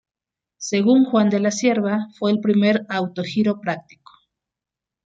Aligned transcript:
Según 0.57 1.05
Juan 1.05 1.29
de 1.29 1.39
la 1.39 1.51
Cierva, 1.51 2.07
fue 2.17 2.31
el 2.31 2.39
primer 2.39 2.87
autogiro 2.89 3.59
práctico. 3.61 4.11